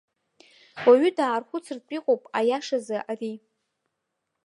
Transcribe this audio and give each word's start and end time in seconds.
Уаҩы 0.87 1.09
дархәыцыртә 1.17 1.91
иҟоуп, 1.97 2.21
аиашазы, 2.37 2.97
ари. 3.11 3.35